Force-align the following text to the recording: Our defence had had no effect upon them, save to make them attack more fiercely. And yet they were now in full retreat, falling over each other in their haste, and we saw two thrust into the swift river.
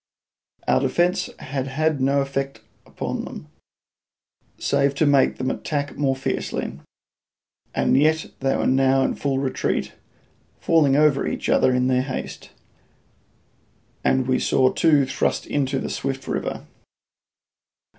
Our 0.67 0.79
defence 0.79 1.29
had 1.37 1.67
had 1.67 2.01
no 2.01 2.21
effect 2.21 2.61
upon 2.87 3.23
them, 3.23 3.49
save 4.57 4.95
to 4.95 5.05
make 5.05 5.37
them 5.37 5.51
attack 5.51 5.95
more 5.95 6.15
fiercely. 6.15 6.79
And 7.75 7.95
yet 7.95 8.25
they 8.39 8.55
were 8.57 8.65
now 8.65 9.03
in 9.03 9.13
full 9.13 9.37
retreat, 9.37 9.93
falling 10.59 10.95
over 10.95 11.27
each 11.27 11.49
other 11.49 11.71
in 11.71 11.85
their 11.85 12.01
haste, 12.01 12.49
and 14.03 14.25
we 14.27 14.39
saw 14.39 14.73
two 14.73 15.05
thrust 15.05 15.45
into 15.45 15.77
the 15.77 15.87
swift 15.87 16.27
river. 16.27 16.65